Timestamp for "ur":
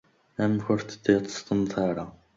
0.73-0.81